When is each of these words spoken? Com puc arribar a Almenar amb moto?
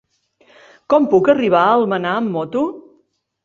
Com 0.93 1.05
puc 1.11 1.31
arribar 1.35 1.63
a 1.67 1.77
Almenar 1.77 2.17
amb 2.23 2.37
moto? 2.41 2.69